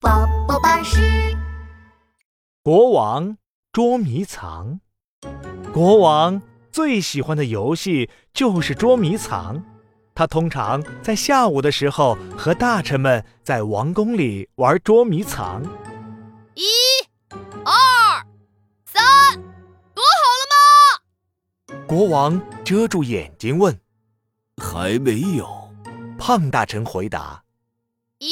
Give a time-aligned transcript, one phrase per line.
[0.00, 1.36] 宝宝巴士。
[2.62, 3.36] 国王
[3.72, 4.80] 捉迷藏。
[5.72, 6.40] 国王
[6.72, 9.64] 最喜欢的游戏就是捉迷藏。
[10.14, 15.62] 他通常在下午的时候和大臣们在王宫里玩捉迷藏。
[16.54, 16.64] 一、
[17.64, 17.72] 二、
[18.84, 19.02] 三，
[19.94, 21.86] 躲好了吗？
[21.86, 23.80] 国王遮住眼睛问。
[24.62, 25.72] 还没有。
[26.18, 27.42] 胖大臣回答。
[28.18, 28.28] 一、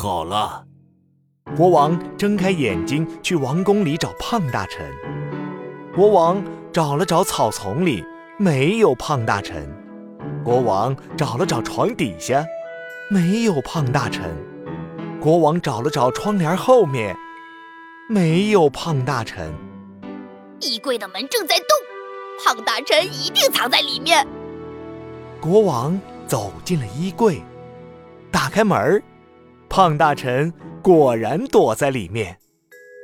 [0.00, 0.64] 好了。
[1.56, 4.90] 国王睁开眼睛去王宫里找胖大臣。
[5.94, 8.02] 国王找了找草丛里，
[8.38, 9.68] 没有胖大臣。
[10.42, 12.46] 国王找了找床底下，
[13.10, 14.34] 没有胖大臣。
[15.20, 17.14] 国王找了找窗帘后面，
[18.08, 19.52] 没有胖大臣。
[20.60, 21.66] 衣柜的门正在动，
[22.42, 24.26] 胖大臣一定藏在里面。
[25.40, 27.42] 国王走进了衣柜，
[28.30, 29.02] 打开门
[29.70, 32.36] 胖大臣果然躲在里面。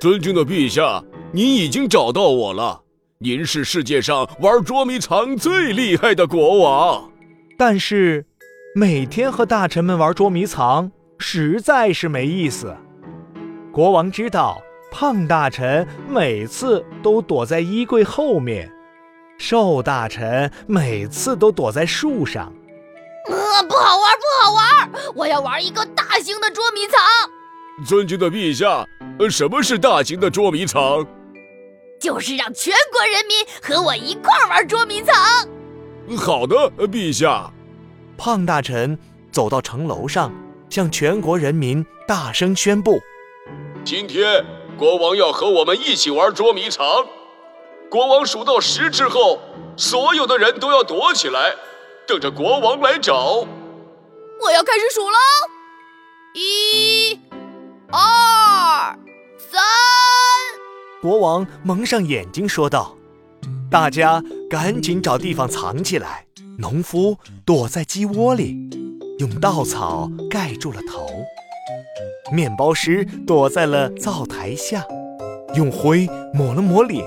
[0.00, 1.02] 尊敬的陛下。
[1.32, 2.82] 您已经找到我了，
[3.18, 7.10] 您是世界上玩捉迷藏最厉害的国王。
[7.58, 8.24] 但是，
[8.74, 12.74] 每天和大臣们玩捉迷藏实在是没意思。
[13.72, 18.72] 国王知道胖大臣每次都躲在衣柜后面，
[19.36, 22.50] 瘦大臣每次都躲在树上。
[23.28, 24.90] 呃，不好玩，不好玩！
[25.14, 25.85] 我要玩一个大
[26.26, 27.00] 型的捉迷藏。
[27.86, 28.84] 尊敬的陛下，
[29.30, 31.06] 什么是大型的捉迷藏？
[32.00, 35.14] 就是让全国人民和我一块玩捉迷藏。
[36.18, 36.56] 好的，
[36.88, 37.48] 陛下。
[38.18, 38.98] 胖大臣
[39.30, 40.32] 走到城楼上，
[40.68, 42.98] 向全国人民大声宣布：
[43.84, 44.44] 今天
[44.76, 46.84] 国王要和我们一起玩捉迷藏。
[47.88, 49.38] 国王数到十之后，
[49.76, 51.54] 所有的人都要躲起来，
[52.04, 53.46] 等着国王来找。
[54.42, 55.18] 我要开始数喽，
[56.38, 57.18] 一、
[57.90, 58.94] 二、
[59.38, 59.58] 三。
[61.00, 62.94] 国王蒙上眼睛说道
[63.72, 66.26] ：“大家赶紧找地方藏起来。”
[66.60, 67.16] 农夫
[67.46, 68.54] 躲在鸡窝里，
[69.18, 71.06] 用稻草盖住了头；
[72.30, 74.84] 面包师躲在了灶台下，
[75.54, 77.02] 用灰抹了抹脸；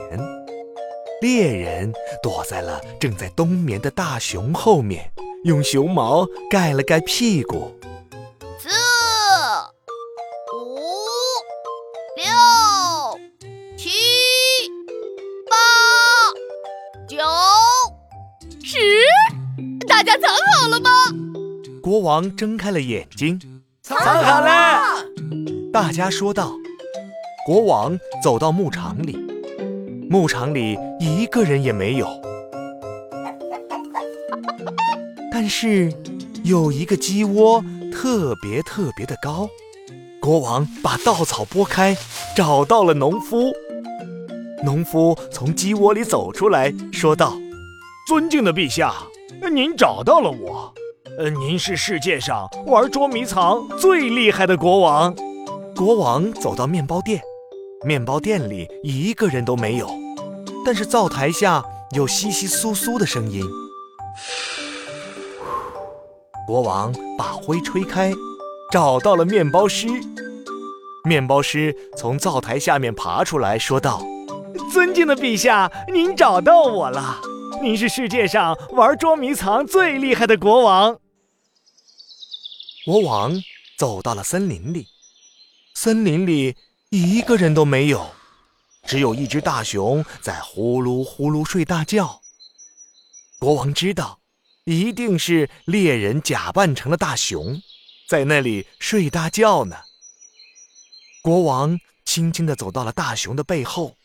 [1.22, 5.12] 猎人躲在了正在冬眠的大熊后面，
[5.44, 7.76] 用熊毛盖了盖屁股。
[20.00, 20.90] 大家藏好了吗？
[21.82, 23.38] 国王睁开了眼睛，
[23.82, 25.04] 藏好了。
[25.74, 26.54] 大家说道。
[27.46, 29.18] 国王走到牧场里，
[30.10, 32.08] 牧场里一个人也没有。
[35.34, 35.92] 但是
[36.46, 37.62] 有一个鸡窝
[37.92, 39.50] 特别特别的高。
[40.22, 41.98] 国王把稻草拨开，
[42.38, 43.52] 找到了农夫。
[44.64, 47.38] 农夫从鸡窝里走出来说道
[48.08, 48.94] ：“尊敬的陛下。”
[49.48, 50.74] 您找到了我，
[51.18, 55.16] 呃，您是世界上玩捉迷藏最厉害的国王。
[55.76, 57.22] 国王走到面包店，
[57.84, 59.90] 面包店里一个人都没有，
[60.64, 61.64] 但是灶台下
[61.96, 63.44] 有窸窸窣窣的声音。
[66.46, 68.12] 国王把灰吹开，
[68.72, 69.88] 找到了面包师。
[71.06, 74.02] 面包师从灶台下面爬出来说道
[74.72, 77.20] ：“尊敬的陛下，您找到我了。”
[77.62, 80.98] 您是世界上玩捉迷藏最厉害的国王。
[82.86, 83.34] 国王
[83.78, 84.88] 走到了森林里，
[85.74, 86.56] 森林里
[86.90, 88.12] 一个人都没有，
[88.84, 92.22] 只有一只大熊在呼噜呼噜睡大觉。
[93.40, 94.20] 国王知道，
[94.64, 97.62] 一定是猎人假扮成了大熊，
[98.08, 99.76] 在那里睡大觉呢。
[101.22, 103.98] 国王轻轻地走到了大熊的背后。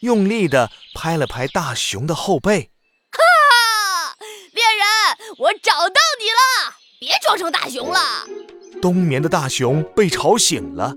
[0.00, 2.70] 用力地拍了拍大熊的后背，
[3.12, 4.16] 哈！
[4.52, 6.74] 猎人，我找到你了！
[6.98, 8.00] 别装成大熊了。
[8.80, 10.94] 冬眠的大熊被吵醒了，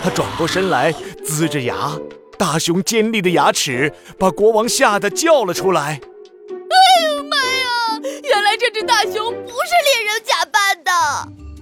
[0.00, 0.92] 他转过身来，
[1.26, 1.98] 呲着牙。
[2.38, 6.00] 大熊尖利的牙齿把国王吓得叫了出来。
[6.50, 8.00] 哎呦妈呀！
[8.22, 10.92] 原来这只大熊不是猎人假扮的。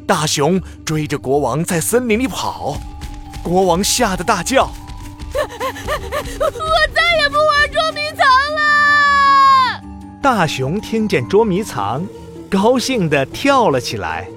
[0.06, 2.76] 大熊追着国王在森林里跑，
[3.43, 4.70] 国王吓得大叫。
[6.40, 9.81] 我再也不玩捉迷藏了。
[10.23, 12.06] 大熊听见捉迷藏，
[12.50, 14.29] 高兴地跳了起来。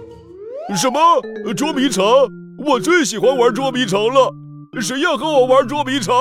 [0.76, 1.00] 什么
[1.54, 2.04] 捉迷藏？
[2.58, 4.34] 我最喜欢玩捉迷藏了。
[4.82, 6.14] 谁要和我玩捉迷藏？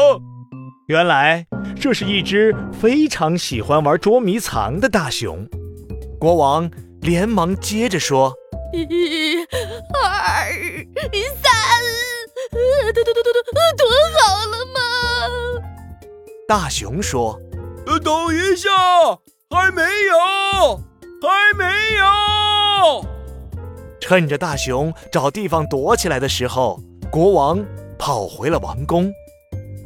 [0.87, 1.47] 原来
[1.81, 5.49] 这是一只非常喜欢玩捉迷藏的大熊。
[6.20, 6.70] 国王
[7.00, 8.35] 连忙接着说
[8.73, 9.37] ：“一、
[10.03, 10.50] 二、
[11.43, 11.50] 三，
[12.93, 13.33] 蹲蹲蹲蹲
[16.46, 17.41] 大熊说
[18.05, 18.69] ：“等一下，
[19.49, 20.76] 还没有，
[21.23, 21.64] 还没
[21.99, 23.05] 有。”
[23.99, 26.79] 趁着大熊找地方躲起来的时候，
[27.11, 27.64] 国王
[27.99, 29.11] 跑回了王宫。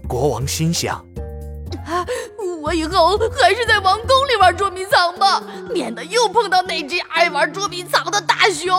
[0.08, 0.96] 国王心想
[1.86, 2.04] ：“啊，
[2.60, 5.40] 我以后还是在王宫里玩捉迷藏吧，
[5.72, 8.76] 免得又碰到那只爱玩捉迷藏的大熊。”